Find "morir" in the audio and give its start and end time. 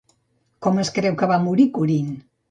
1.43-1.67